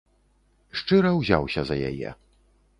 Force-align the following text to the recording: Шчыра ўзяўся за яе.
Шчыра 0.79 1.11
ўзяўся 1.19 1.61
за 1.71 1.75
яе. 1.93 2.09